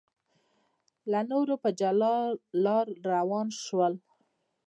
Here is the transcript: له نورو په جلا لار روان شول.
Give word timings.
له 1.11 1.19
نورو 1.31 1.55
په 1.63 1.69
جلا 1.79 2.15
لار 2.63 2.85
روان 3.11 3.47
شول. 3.63 3.93